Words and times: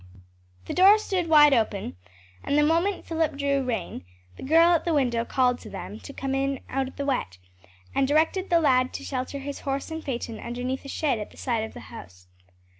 The 0.65 0.73
door 0.73 0.97
stood 0.97 1.27
wide 1.29 1.53
open 1.53 1.95
and 2.43 2.57
the 2.57 2.63
moment 2.63 3.05
Philip 3.05 3.37
drew 3.37 3.61
rein, 3.63 4.03
the 4.35 4.41
girl 4.41 4.71
at 4.73 4.83
the 4.83 4.95
window 4.95 5.23
called 5.23 5.59
to 5.59 5.69
them 5.69 5.99
to 5.99 6.11
come 6.11 6.33
in 6.33 6.59
out 6.69 6.87
of 6.87 6.95
the 6.95 7.05
wet, 7.05 7.37
and 7.93 8.07
directed 8.07 8.49
the 8.49 8.59
lad 8.59 8.93
to 8.93 9.03
shelter 9.03 9.37
his 9.37 9.59
horse 9.59 9.91
and 9.91 10.03
phaeton 10.03 10.39
underneath 10.39 10.83
a 10.85 10.89
shed 10.89 11.19
at 11.19 11.29
the 11.29 11.37
side 11.37 11.63
of 11.63 11.75
the 11.75 11.81
house. 11.93 12.25